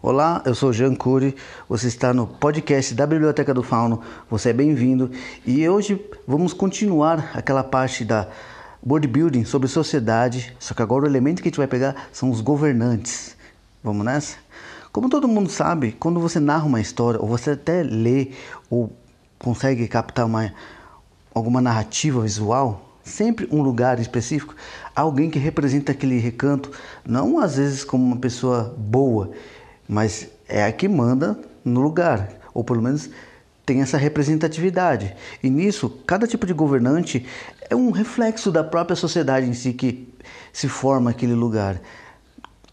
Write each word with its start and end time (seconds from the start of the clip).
Olá, 0.00 0.40
eu 0.46 0.54
sou 0.54 0.72
Jean 0.72 0.94
Cury, 0.94 1.34
você 1.68 1.88
está 1.88 2.14
no 2.14 2.24
podcast 2.24 2.94
da 2.94 3.04
Biblioteca 3.04 3.52
do 3.52 3.64
Fauno, 3.64 4.00
você 4.30 4.50
é 4.50 4.52
bem-vindo 4.52 5.10
e 5.44 5.68
hoje 5.68 6.00
vamos 6.24 6.52
continuar 6.52 7.32
aquela 7.34 7.64
parte 7.64 8.04
da 8.04 8.28
board 8.80 9.08
building 9.08 9.44
sobre 9.44 9.66
sociedade, 9.66 10.54
só 10.60 10.72
que 10.72 10.82
agora 10.82 11.04
o 11.04 11.08
elemento 11.08 11.42
que 11.42 11.48
a 11.48 11.50
gente 11.50 11.58
vai 11.58 11.66
pegar 11.66 11.96
são 12.12 12.30
os 12.30 12.40
governantes. 12.40 13.36
Vamos 13.82 14.06
nessa? 14.06 14.36
Como 14.92 15.10
todo 15.10 15.26
mundo 15.26 15.50
sabe, 15.50 15.90
quando 15.98 16.20
você 16.20 16.38
narra 16.38 16.66
uma 16.66 16.80
história, 16.80 17.20
ou 17.20 17.26
você 17.26 17.50
até 17.50 17.82
lê 17.82 18.30
ou 18.70 18.92
consegue 19.36 19.88
captar 19.88 20.26
uma, 20.26 20.54
alguma 21.34 21.60
narrativa 21.60 22.20
visual, 22.20 22.88
sempre 23.02 23.48
um 23.50 23.62
lugar 23.62 23.98
específico, 23.98 24.54
alguém 24.94 25.28
que 25.28 25.40
representa 25.40 25.90
aquele 25.90 26.20
recanto, 26.20 26.70
não 27.04 27.40
às 27.40 27.56
vezes 27.56 27.82
como 27.82 28.04
uma 28.04 28.16
pessoa 28.16 28.74
boa, 28.78 29.32
mas 29.88 30.28
é 30.46 30.64
a 30.64 30.70
que 30.70 30.86
manda 30.86 31.38
no 31.64 31.80
lugar, 31.80 32.28
ou 32.52 32.62
pelo 32.62 32.82
menos 32.82 33.08
tem 33.64 33.82
essa 33.82 33.98
representatividade. 33.98 35.14
E 35.42 35.50
nisso, 35.50 35.90
cada 36.06 36.26
tipo 36.26 36.46
de 36.46 36.52
governante 36.52 37.26
é 37.68 37.76
um 37.76 37.90
reflexo 37.90 38.50
da 38.50 38.64
própria 38.64 38.96
sociedade 38.96 39.46
em 39.46 39.52
si 39.52 39.72
que 39.72 40.08
se 40.52 40.68
forma 40.68 41.10
aquele 41.10 41.34
lugar. 41.34 41.80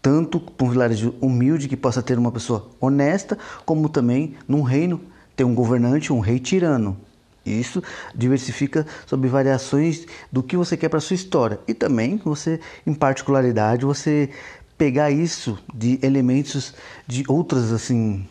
Tanto 0.00 0.40
para 0.40 0.66
um 0.66 0.70
vilarejo 0.70 1.14
humilde 1.20 1.68
que 1.68 1.76
possa 1.76 2.02
ter 2.02 2.18
uma 2.18 2.32
pessoa 2.32 2.70
honesta, 2.80 3.36
como 3.64 3.88
também 3.88 4.36
num 4.46 4.62
reino 4.62 5.00
ter 5.34 5.44
um 5.44 5.54
governante, 5.54 6.12
um 6.12 6.20
rei 6.20 6.38
tirano. 6.38 6.96
Isso 7.44 7.82
diversifica 8.14 8.86
sobre 9.06 9.28
variações 9.28 10.06
do 10.32 10.42
que 10.42 10.56
você 10.56 10.76
quer 10.76 10.88
para 10.88 10.98
sua 10.98 11.14
história. 11.14 11.60
E 11.68 11.74
também 11.74 12.20
você, 12.24 12.58
em 12.86 12.92
particularidade, 12.92 13.84
você 13.84 14.30
pegar 14.76 15.10
isso 15.10 15.58
de 15.74 15.98
elementos 16.02 16.74
de 17.06 17.24
outras 17.28 17.72
assim 17.72 18.26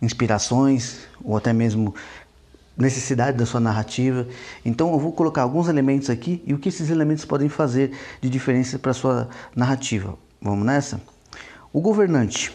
inspirações 0.00 1.00
ou 1.22 1.36
até 1.36 1.52
mesmo 1.52 1.94
necessidade 2.76 3.36
da 3.36 3.44
sua 3.44 3.60
narrativa. 3.60 4.26
Então 4.64 4.92
eu 4.92 4.98
vou 4.98 5.12
colocar 5.12 5.42
alguns 5.42 5.68
elementos 5.68 6.08
aqui 6.08 6.42
e 6.46 6.54
o 6.54 6.58
que 6.58 6.68
esses 6.68 6.90
elementos 6.90 7.24
podem 7.24 7.48
fazer 7.48 7.92
de 8.20 8.30
diferença 8.30 8.78
para 8.78 8.92
sua 8.92 9.28
narrativa. 9.54 10.16
Vamos 10.40 10.64
nessa? 10.64 11.00
O 11.72 11.80
governante. 11.80 12.52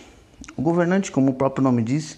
O 0.58 0.62
governante, 0.62 1.12
como 1.12 1.32
o 1.32 1.36
próprio 1.36 1.64
nome 1.64 1.84
diz, 1.84 2.18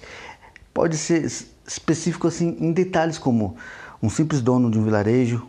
pode 0.73 0.97
ser 0.97 1.25
específico 1.67 2.27
assim 2.27 2.55
em 2.59 2.71
detalhes 2.71 3.17
como 3.17 3.57
um 4.01 4.09
simples 4.09 4.41
dono 4.41 4.71
de 4.71 4.79
um 4.79 4.83
vilarejo, 4.83 5.45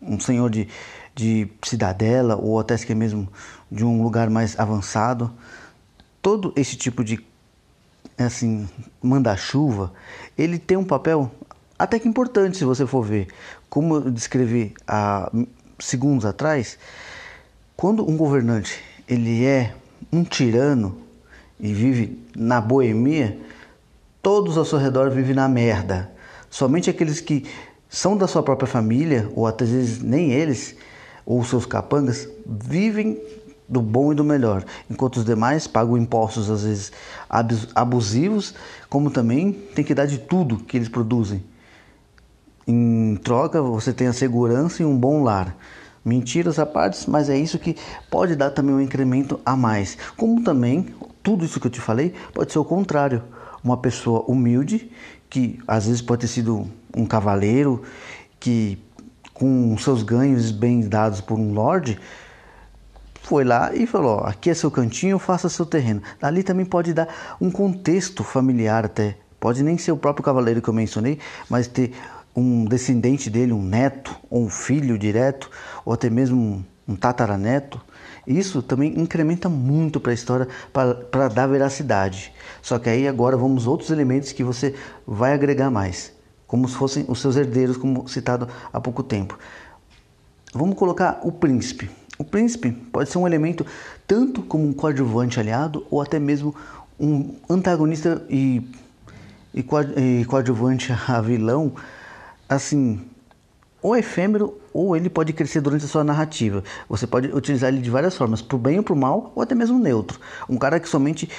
um 0.00 0.18
senhor 0.20 0.50
de, 0.50 0.68
de 1.14 1.48
cidadela 1.62 2.36
ou 2.36 2.58
até 2.58 2.76
que 2.78 2.94
mesmo 2.94 3.28
de 3.70 3.84
um 3.84 4.02
lugar 4.02 4.30
mais 4.30 4.58
avançado. 4.58 5.32
Todo 6.20 6.52
esse 6.56 6.76
tipo 6.76 7.02
de 7.02 7.24
assim 8.18 8.68
manda-chuva, 9.02 9.92
ele 10.36 10.58
tem 10.58 10.76
um 10.76 10.84
papel 10.84 11.30
até 11.78 11.98
que 11.98 12.08
importante 12.08 12.56
se 12.56 12.64
você 12.64 12.86
for 12.86 13.02
ver. 13.02 13.28
Como 13.68 13.96
eu 13.96 14.10
descrevi 14.10 14.74
há 14.86 15.30
segundos 15.78 16.24
atrás, 16.24 16.78
quando 17.76 18.08
um 18.08 18.16
governante 18.16 18.80
ele 19.08 19.44
é 19.44 19.74
um 20.12 20.22
tirano 20.22 20.96
e 21.58 21.72
vive 21.72 22.20
na 22.36 22.60
boemia, 22.60 23.38
todos 24.22 24.56
ao 24.56 24.64
seu 24.64 24.78
redor 24.78 25.10
vivem 25.10 25.34
na 25.34 25.48
merda. 25.48 26.10
Somente 26.48 26.88
aqueles 26.88 27.20
que 27.20 27.44
são 27.88 28.16
da 28.16 28.26
sua 28.26 28.42
própria 28.42 28.66
família, 28.66 29.30
ou 29.34 29.46
até 29.46 29.64
às 29.64 29.70
vezes 29.70 30.02
nem 30.02 30.32
eles, 30.32 30.76
ou 31.24 31.44
seus 31.44 31.66
capangas, 31.66 32.28
vivem 32.46 33.20
do 33.68 33.80
bom 33.80 34.12
e 34.12 34.14
do 34.14 34.22
melhor, 34.22 34.64
enquanto 34.90 35.16
os 35.16 35.24
demais 35.24 35.66
pagam 35.66 35.96
impostos 35.96 36.50
às 36.50 36.62
vezes 36.62 36.92
abusivos, 37.74 38.54
como 38.88 39.10
também 39.10 39.52
tem 39.52 39.84
que 39.84 39.94
dar 39.94 40.06
de 40.06 40.18
tudo 40.18 40.58
que 40.58 40.76
eles 40.76 40.88
produzem. 40.88 41.42
Em 42.66 43.16
troca, 43.16 43.62
você 43.62 43.92
tem 43.92 44.06
a 44.06 44.12
segurança 44.12 44.82
e 44.82 44.86
um 44.86 44.96
bom 44.96 45.22
lar. 45.22 45.56
Mentiras 46.04 46.58
à 46.58 46.66
parte, 46.66 47.08
mas 47.08 47.30
é 47.30 47.38
isso 47.38 47.58
que 47.58 47.76
pode 48.10 48.36
dar 48.36 48.50
também 48.50 48.74
um 48.74 48.80
incremento 48.80 49.40
a 49.44 49.56
mais. 49.56 49.96
Como 50.16 50.42
também, 50.42 50.88
tudo 51.22 51.44
isso 51.44 51.58
que 51.58 51.66
eu 51.66 51.70
te 51.70 51.80
falei 51.80 52.12
pode 52.34 52.52
ser 52.52 52.58
o 52.58 52.64
contrário. 52.64 53.22
Uma 53.64 53.76
pessoa 53.76 54.24
humilde, 54.28 54.90
que 55.30 55.60
às 55.66 55.86
vezes 55.86 56.02
pode 56.02 56.22
ter 56.22 56.26
sido 56.26 56.68
um 56.94 57.06
cavaleiro 57.06 57.82
que 58.38 58.78
com 59.42 59.76
seus 59.76 60.04
ganhos 60.04 60.52
bem 60.52 60.88
dados 60.88 61.20
por 61.20 61.36
um 61.36 61.52
lord 61.52 61.98
foi 63.22 63.42
lá 63.42 63.74
e 63.74 63.88
falou: 63.88 64.18
ó, 64.18 64.26
aqui 64.28 64.48
é 64.48 64.54
seu 64.54 64.70
cantinho, 64.70 65.18
faça 65.18 65.48
seu 65.48 65.66
terreno. 65.66 66.00
Ali 66.22 66.44
também 66.44 66.64
pode 66.64 66.94
dar 66.94 67.36
um 67.40 67.50
contexto 67.50 68.22
familiar 68.22 68.84
até. 68.84 69.16
Pode 69.40 69.64
nem 69.64 69.76
ser 69.76 69.90
o 69.90 69.96
próprio 69.96 70.24
cavaleiro 70.24 70.62
que 70.62 70.68
eu 70.68 70.74
mencionei, 70.74 71.18
mas 71.50 71.66
ter 71.66 71.92
um 72.36 72.64
descendente 72.64 73.28
dele, 73.28 73.52
um 73.52 73.64
neto, 73.64 74.14
ou 74.30 74.44
um 74.44 74.48
filho 74.48 74.96
direto, 74.96 75.50
ou 75.84 75.92
até 75.92 76.08
mesmo 76.08 76.64
um, 76.86 76.94
tataraneto. 76.94 77.80
Isso 78.24 78.62
também 78.62 78.96
incrementa 78.96 79.48
muito 79.48 79.98
para 79.98 80.12
a 80.12 80.14
história, 80.14 80.46
para 81.10 81.26
dar 81.26 81.48
veracidade. 81.48 82.32
Só 82.62 82.78
que 82.78 82.88
aí 82.88 83.08
agora 83.08 83.36
vamos 83.36 83.66
outros 83.66 83.90
elementos 83.90 84.30
que 84.30 84.44
você 84.44 84.72
vai 85.04 85.32
agregar 85.32 85.68
mais 85.68 86.12
como 86.52 86.68
se 86.68 86.76
fossem 86.76 87.06
os 87.08 87.18
seus 87.18 87.34
herdeiros, 87.34 87.78
como 87.78 88.06
citado 88.06 88.46
há 88.70 88.78
pouco 88.78 89.02
tempo. 89.02 89.38
Vamos 90.52 90.76
colocar 90.76 91.18
o 91.22 91.32
príncipe. 91.32 91.88
O 92.18 92.24
príncipe 92.24 92.70
pode 92.70 93.08
ser 93.08 93.16
um 93.16 93.26
elemento 93.26 93.64
tanto 94.06 94.42
como 94.42 94.68
um 94.68 94.72
coadjuvante 94.74 95.40
aliado 95.40 95.86
ou 95.90 96.02
até 96.02 96.18
mesmo 96.18 96.54
um 97.00 97.36
antagonista 97.48 98.22
e, 98.28 98.70
e, 99.54 99.62
coadjuvante 100.26 100.92
a 101.08 101.22
vilão, 101.22 101.72
assim, 102.46 103.00
ou 103.80 103.96
efêmero 103.96 104.60
ou 104.74 104.94
ele 104.94 105.08
pode 105.08 105.32
crescer 105.32 105.62
durante 105.62 105.86
a 105.86 105.88
sua 105.88 106.04
narrativa. 106.04 106.62
Você 106.86 107.06
pode 107.06 107.28
utilizar 107.28 107.72
ele 107.72 107.80
de 107.80 107.88
várias 107.88 108.14
formas, 108.14 108.42
para 108.42 108.56
o 108.56 108.58
bem 108.58 108.76
ou 108.76 108.84
para 108.84 108.92
o 108.92 108.96
mal, 108.96 109.32
ou 109.34 109.42
até 109.42 109.54
mesmo 109.54 109.78
neutro. 109.78 110.20
Um 110.50 110.58
cara 110.58 110.78
que 110.78 110.86
somente 110.86 111.30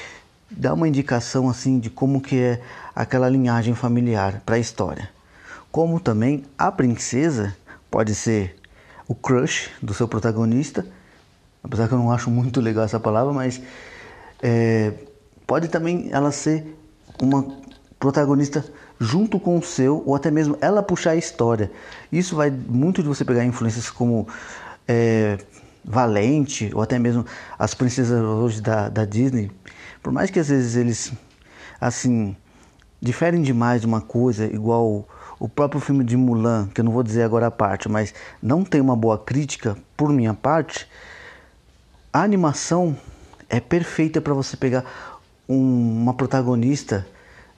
dá 0.56 0.74
uma 0.74 0.88
indicação 0.88 1.50
assim 1.50 1.80
de 1.80 1.90
como 1.90 2.22
que 2.22 2.40
é 2.40 2.62
aquela 2.96 3.30
linhagem 3.30 3.76
familiar 3.76 4.42
para 4.46 4.56
a 4.56 4.60
história. 4.60 5.10
Como 5.72 6.00
também 6.00 6.44
a 6.58 6.72
princesa 6.72 7.56
pode 7.90 8.14
ser 8.14 8.56
o 9.08 9.16
crush 9.16 9.70
do 9.82 9.94
seu 9.94 10.08
protagonista, 10.08 10.86
apesar 11.64 11.88
que 11.88 11.94
eu 11.94 11.98
não 11.98 12.12
acho 12.12 12.30
muito 12.30 12.62
legal 12.62 12.86
essa 12.86 13.00
palavra, 13.00 13.34
mas 13.34 13.62
é, 14.42 14.94
pode 15.48 15.68
também 15.68 16.10
ela 16.12 16.32
ser 16.32 16.78
uma 17.22 17.46
protagonista 18.00 18.64
junto 19.00 19.40
com 19.40 19.58
o 19.58 19.64
seu, 19.64 20.04
ou 20.06 20.16
até 20.16 20.30
mesmo 20.30 20.58
ela 20.62 20.84
puxar 20.84 21.12
a 21.12 21.16
história. 21.16 21.72
Isso 22.12 22.36
vai 22.36 22.50
muito 22.50 23.02
de 23.02 23.08
você 23.08 23.26
pegar 23.26 23.44
influências 23.44 23.90
como 23.90 24.28
é, 24.88 25.38
Valente, 25.84 26.72
ou 26.74 26.82
até 26.82 26.98
mesmo 26.98 27.26
as 27.58 27.74
princesas 27.74 28.22
hoje 28.22 28.62
da, 28.62 28.90
da 28.90 29.06
Disney, 29.06 29.52
por 30.02 30.14
mais 30.14 30.30
que 30.30 30.40
às 30.40 30.50
vezes 30.50 30.76
eles, 30.76 31.14
assim, 31.80 32.36
diferem 33.02 33.42
demais 33.42 33.82
de 33.82 33.88
uma 33.88 34.02
coisa, 34.02 34.46
igual 34.46 35.08
o 35.40 35.50
próprio 35.50 35.82
filme 35.82 36.04
de 36.04 36.16
Mulan, 36.16 36.70
que 36.74 36.80
eu 36.80 36.86
não 36.86 36.92
vou 36.92 37.04
dizer 37.04 37.24
agora 37.24 37.48
a 37.48 37.52
parte, 37.52 37.90
mas 37.90 38.14
não 38.42 38.64
tem 38.64 38.80
uma 38.80 38.96
boa 38.96 39.18
crítica 39.18 39.78
por 39.98 40.12
minha 40.14 40.34
parte, 40.34 40.88
a 42.14 42.22
animação 42.22 42.96
é 43.50 43.60
perfeita 43.60 44.22
para 44.22 44.34
você 44.34 44.56
pegar 44.56 44.86
um, 45.50 46.02
uma 46.02 46.14
protagonista 46.14 47.06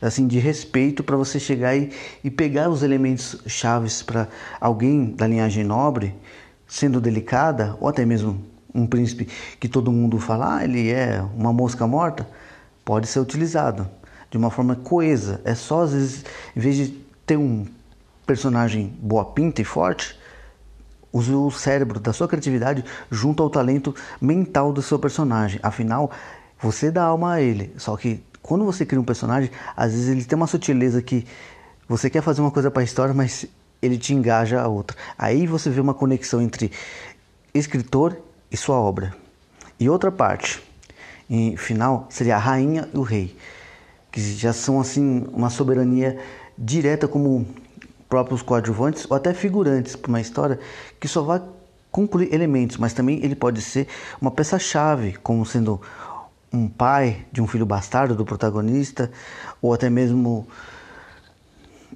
assim 0.01 0.27
de 0.27 0.39
respeito 0.39 1.03
para 1.03 1.15
você 1.15 1.39
chegar 1.39 1.75
e, 1.75 1.91
e 2.23 2.29
pegar 2.29 2.69
os 2.69 2.83
elementos 2.83 3.41
chaves 3.47 4.01
para 4.01 4.27
alguém 4.59 5.05
da 5.05 5.27
linhagem 5.27 5.63
nobre, 5.63 6.15
sendo 6.67 6.99
delicada 6.99 7.77
ou 7.79 7.87
até 7.87 8.05
mesmo 8.05 8.41
um 8.73 8.85
príncipe 8.85 9.27
que 9.59 9.69
todo 9.69 9.91
mundo 9.91 10.19
fala, 10.19 10.57
ah, 10.57 10.63
ele 10.63 10.91
é 10.91 11.21
uma 11.35 11.53
mosca 11.53 11.87
morta, 11.87 12.27
pode 12.83 13.07
ser 13.07 13.19
utilizado 13.19 13.87
de 14.29 14.37
uma 14.37 14.51
forma 14.51 14.75
coesa. 14.75 15.41
É 15.45 15.55
só 15.55 15.83
às 15.83 15.93
vezes, 15.93 16.25
em 16.55 16.59
vez 16.59 16.75
de 16.75 16.87
ter 17.25 17.37
um 17.37 17.65
personagem 18.25 18.93
boa 18.99 19.23
pinta 19.23 19.61
e 19.61 19.65
forte, 19.65 20.19
use 21.13 21.31
o 21.31 21.49
cérebro 21.49 21.99
da 21.99 22.11
sua 22.11 22.27
criatividade 22.27 22.83
junto 23.09 23.41
ao 23.41 23.49
talento 23.49 23.95
mental 24.19 24.73
do 24.73 24.81
seu 24.81 24.99
personagem. 24.99 25.59
Afinal, 25.63 26.11
você 26.59 26.91
dá 26.91 27.03
alma 27.03 27.35
a 27.35 27.41
ele. 27.41 27.73
Só 27.77 27.95
que 27.95 28.21
quando 28.41 28.65
você 28.65 28.85
cria 28.85 28.99
um 28.99 29.05
personagem, 29.05 29.49
às 29.75 29.93
vezes 29.93 30.09
ele 30.09 30.25
tem 30.25 30.35
uma 30.35 30.47
sutileza 30.47 31.01
que 31.01 31.25
você 31.87 32.09
quer 32.09 32.21
fazer 32.21 32.41
uma 32.41 32.51
coisa 32.51 32.69
para 32.69 32.81
a 32.81 32.83
história, 32.83 33.13
mas 33.13 33.47
ele 33.85 33.97
te 33.97 34.13
engaja 34.13 34.61
a 34.61 34.67
outra. 34.67 34.97
Aí 35.17 35.47
você 35.47 35.69
vê 35.69 35.79
uma 35.79 35.93
conexão 35.93 36.41
entre 36.41 36.71
escritor 37.53 38.17
e 38.51 38.57
sua 38.57 38.75
obra. 38.75 39.15
E 39.79 39.89
outra 39.89 40.11
parte, 40.11 40.61
em 41.29 41.55
final, 41.57 42.07
seria 42.09 42.35
a 42.35 42.39
rainha 42.39 42.89
e 42.93 42.97
o 42.97 43.01
rei, 43.01 43.35
que 44.11 44.21
já 44.21 44.53
são 44.53 44.79
assim 44.79 45.25
uma 45.31 45.49
soberania 45.49 46.17
direta 46.57 47.07
como 47.07 47.45
próprios 48.07 48.41
coadjuvantes 48.41 49.05
ou 49.09 49.17
até 49.17 49.33
figurantes 49.33 49.95
para 49.95 50.09
uma 50.09 50.21
história 50.21 50.59
que 50.99 51.07
só 51.07 51.21
vai 51.21 51.41
concluir 51.91 52.33
elementos, 52.33 52.77
mas 52.77 52.93
também 52.93 53.23
ele 53.23 53.35
pode 53.35 53.61
ser 53.61 53.87
uma 54.21 54.31
peça-chave, 54.31 55.13
como 55.23 55.45
sendo 55.45 55.81
um 56.51 56.67
pai 56.67 57.25
de 57.31 57.41
um 57.41 57.47
filho 57.47 57.65
bastardo 57.65 58.15
do 58.15 58.25
protagonista, 58.25 59.11
ou 59.61 59.73
até 59.73 59.89
mesmo 59.89 60.47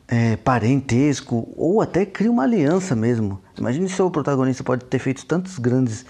é, 0.10 0.36
parentesco, 0.38 1.48
ou 1.56 1.82
até 1.82 2.06
cria 2.06 2.32
uma 2.32 2.44
aliança 2.44 2.96
mesmo. 2.96 3.40
Imagine 3.58 3.88
se 3.88 4.02
o 4.02 4.10
protagonista 4.10 4.64
pode 4.64 4.86
ter 4.86 4.98
feito 4.98 5.26
tantas 5.26 5.60
grandes 5.60 6.06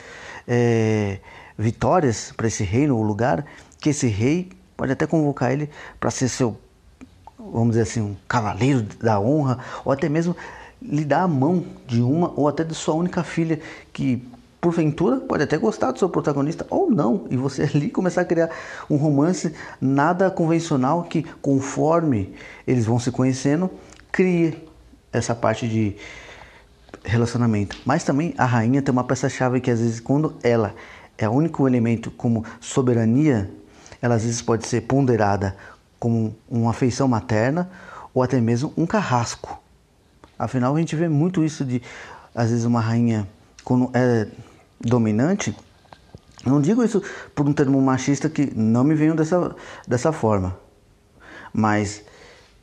é, 0.48 1.20
vitórias 1.58 2.32
para 2.36 2.48
esse 2.48 2.64
reino 2.64 2.96
ou 2.96 3.04
lugar, 3.04 3.46
que 3.80 3.90
esse 3.90 4.08
rei 4.08 4.50
pode 4.78 4.94
até 4.94 5.06
convocar 5.06 5.52
ele 5.52 5.70
para 6.00 6.10
ser 6.10 6.30
seu, 6.30 6.58
vamos 7.38 7.72
dizer 7.72 7.82
assim, 7.82 8.02
um 8.02 8.16
cavaleiro 8.28 8.84
da 9.02 9.20
honra, 9.20 9.60
ou 9.84 9.92
até 9.92 10.08
mesmo 10.08 10.36
lhe 10.82 11.04
dar 11.04 11.24
a 11.24 11.28
mão 11.28 11.66
de 11.86 12.02
uma 12.02 12.32
ou 12.38 12.48
até 12.48 12.64
de 12.64 12.74
sua 12.74 12.94
única 12.94 13.22
filha 13.22 13.60
que 13.92 14.26
porventura 14.62 15.18
pode 15.18 15.44
até 15.44 15.58
gostar 15.58 15.92
do 15.92 16.00
seu 16.00 16.10
protagonista 16.10 16.66
ou 16.70 16.90
não, 16.90 17.26
e 17.30 17.38
você 17.38 17.64
ali 17.76 17.90
começar 17.90 18.22
a 18.22 18.26
criar 18.26 18.50
um 18.90 18.96
romance 18.96 19.54
nada 19.80 20.32
convencional 20.32 21.04
que 21.04 21.24
conforme 21.42 22.34
eles 22.66 22.86
vão 22.86 23.00
se 23.00 23.12
conhecendo, 23.12 23.70
crie 24.12 24.68
essa 25.12 25.34
parte 25.34 25.68
de 25.68 25.96
relacionamento. 27.04 27.78
Mas 27.86 28.04
também 28.04 28.34
a 28.38 28.46
rainha 28.46 28.82
tem 28.82 28.92
uma 28.92 29.04
peça-chave 29.04 29.62
que 29.62 29.72
às 29.72 29.80
vezes 29.80 30.00
quando 30.00 30.36
ela 30.44 30.76
é 31.18 31.28
o 31.28 31.32
único 31.32 31.68
elemento 31.68 32.12
como 32.12 32.46
soberania, 32.60 33.50
ela 34.02 34.16
às 34.16 34.24
vezes 34.24 34.42
pode 34.42 34.68
ser 34.68 34.82
ponderada 34.82 35.56
como 36.00 36.36
uma 36.50 36.72
afeição 36.72 37.08
materna 37.08 37.70
ou 38.14 38.24
até 38.24 38.40
mesmo 38.40 38.74
um 38.78 38.86
carrasco. 38.86 39.62
Afinal, 40.38 40.76
a 40.76 40.80
gente 40.80 40.96
vê 40.96 41.10
muito 41.10 41.44
isso 41.44 41.66
de 41.66 41.82
às 42.34 42.50
vezes 42.50 42.66
uma 42.66 42.80
rainha 42.80 43.28
quando 43.64 43.90
é 43.94 44.28
dominante, 44.80 45.56
não 46.46 46.62
digo 46.62 46.84
isso 46.84 47.04
por 47.36 47.48
um 47.48 47.52
termo 47.52 47.82
machista 47.82 48.30
que 48.30 48.50
não 48.56 48.84
me 48.84 48.96
venham 48.96 49.16
dessa, 49.16 49.54
dessa 49.86 50.14
forma, 50.14 50.58
mas 51.54 52.02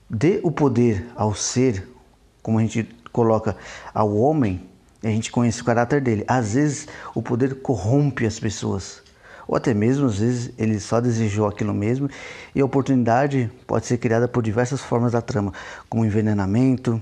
dê 0.08 0.40
o 0.42 0.50
poder 0.50 1.06
ao 1.14 1.34
ser, 1.34 1.88
como 2.42 2.58
a 2.58 2.62
gente 2.62 2.84
coloca 3.12 3.56
ao 3.92 4.14
homem, 4.16 4.62
a 5.02 5.08
gente 5.08 5.30
conhece 5.30 5.60
o 5.62 5.64
caráter 5.64 6.00
dele. 6.00 6.24
Às 6.26 6.54
vezes 6.54 6.88
o 7.14 7.22
poder 7.22 7.56
corrompe 7.60 8.26
as 8.26 8.38
pessoas, 8.38 9.02
ou 9.46 9.56
até 9.56 9.74
mesmo 9.74 10.06
às 10.06 10.18
vezes 10.18 10.52
ele 10.58 10.78
só 10.80 11.00
desejou 11.00 11.46
aquilo 11.46 11.74
mesmo 11.74 12.08
e 12.54 12.60
a 12.60 12.64
oportunidade 12.64 13.50
pode 13.66 13.86
ser 13.86 13.98
criada 13.98 14.26
por 14.26 14.42
diversas 14.42 14.80
formas 14.80 15.12
da 15.12 15.20
trama, 15.20 15.52
como 15.88 16.04
envenenamento, 16.04 17.00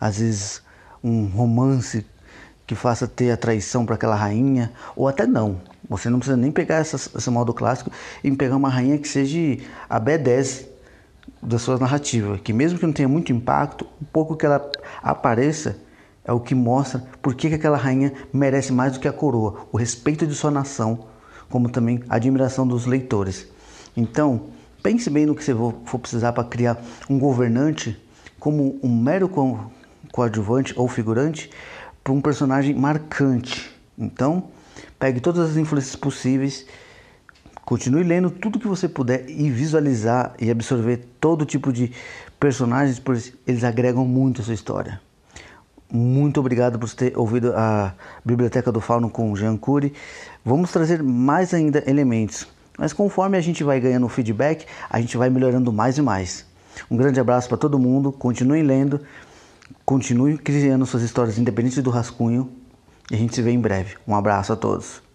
às 0.00 0.18
vezes 0.18 0.62
um 1.02 1.26
romance 1.26 2.06
que 2.66 2.74
faça 2.74 3.08
ter 3.08 3.32
a 3.32 3.36
traição 3.36 3.84
para 3.84 3.96
aquela 3.96 4.14
rainha, 4.14 4.70
ou 4.94 5.08
até 5.08 5.26
não. 5.26 5.60
Você 5.88 6.08
não 6.08 6.20
precisa 6.20 6.36
nem 6.36 6.52
pegar 6.52 6.76
essa, 6.76 6.94
esse 6.94 7.28
modo 7.28 7.52
clássico 7.52 7.90
e 8.22 8.30
pegar 8.30 8.54
uma 8.54 8.68
rainha 8.68 8.96
que 8.96 9.08
seja 9.08 9.60
a 9.88 10.00
B10 10.00 10.66
da 11.42 11.58
sua 11.58 11.78
narrativa, 11.78 12.38
que 12.38 12.52
mesmo 12.52 12.78
que 12.78 12.86
não 12.86 12.92
tenha 12.92 13.08
muito 13.08 13.32
impacto, 13.32 13.86
o 14.00 14.04
pouco 14.04 14.36
que 14.36 14.44
ela 14.44 14.70
apareça 15.02 15.78
é 16.24 16.32
o 16.32 16.40
que 16.40 16.54
mostra 16.54 17.02
por 17.22 17.34
que, 17.34 17.48
que 17.48 17.54
aquela 17.54 17.76
rainha 17.76 18.12
merece 18.32 18.72
mais 18.72 18.92
do 18.92 19.00
que 19.00 19.08
a 19.08 19.12
coroa, 19.12 19.66
o 19.72 19.76
respeito 19.76 20.26
de 20.26 20.34
sua 20.34 20.50
nação, 20.50 21.06
como 21.48 21.68
também 21.68 22.02
a 22.08 22.16
admiração 22.16 22.66
dos 22.66 22.86
leitores. 22.86 23.48
Então, 23.96 24.48
pense 24.82 25.08
bem 25.08 25.26
no 25.26 25.34
que 25.34 25.42
você 25.42 25.54
for 25.54 25.98
precisar 25.98 26.32
para 26.32 26.44
criar 26.44 26.80
um 27.08 27.18
governante 27.18 28.00
como 28.38 28.78
um 28.82 28.88
mero 28.88 29.30
coadjuvante 30.12 30.72
ou 30.76 30.88
figurante, 30.88 31.50
para 32.02 32.12
um 32.12 32.20
personagem 32.20 32.74
marcante. 32.74 33.70
Então, 33.98 34.44
pegue 34.98 35.20
todas 35.20 35.50
as 35.50 35.56
influências 35.56 35.94
possíveis, 35.94 36.66
continue 37.70 38.02
lendo 38.02 38.32
tudo 38.32 38.58
que 38.58 38.66
você 38.66 38.88
puder 38.88 39.30
e 39.30 39.48
visualizar 39.48 40.34
e 40.40 40.50
absorver 40.50 41.06
todo 41.20 41.46
tipo 41.46 41.72
de 41.72 41.92
personagens, 42.40 42.98
pois 42.98 43.32
eles 43.46 43.62
agregam 43.62 44.04
muito 44.04 44.40
a 44.40 44.44
sua 44.44 44.54
história. 44.54 45.00
Muito 45.88 46.40
obrigado 46.40 46.80
por 46.80 46.92
ter 46.92 47.16
ouvido 47.16 47.52
a 47.54 47.94
Biblioteca 48.24 48.72
do 48.72 48.80
Fauno 48.80 49.08
com 49.08 49.36
Jean 49.36 49.56
Cury. 49.56 49.92
Vamos 50.44 50.72
trazer 50.72 51.00
mais 51.00 51.54
ainda 51.54 51.88
elementos, 51.88 52.44
mas 52.76 52.92
conforme 52.92 53.38
a 53.38 53.40
gente 53.40 53.62
vai 53.62 53.78
ganhando 53.78 54.08
feedback, 54.08 54.66
a 54.90 55.00
gente 55.00 55.16
vai 55.16 55.30
melhorando 55.30 55.72
mais 55.72 55.96
e 55.96 56.02
mais. 56.02 56.44
Um 56.90 56.96
grande 56.96 57.20
abraço 57.20 57.48
para 57.48 57.56
todo 57.56 57.78
mundo, 57.78 58.10
continuem 58.10 58.64
lendo. 58.64 59.00
Continue 59.84 60.38
criando 60.38 60.84
suas 60.86 61.04
histórias 61.04 61.38
independentes 61.38 61.80
do 61.80 61.90
rascunho 61.90 62.50
e 63.08 63.14
a 63.14 63.16
gente 63.16 63.32
se 63.32 63.42
vê 63.42 63.52
em 63.52 63.60
breve. 63.60 63.94
Um 64.08 64.16
abraço 64.16 64.52
a 64.52 64.56
todos. 64.56 65.09